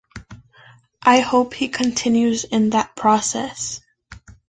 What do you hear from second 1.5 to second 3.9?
he continues in that process.